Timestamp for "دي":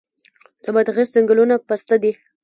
2.03-2.11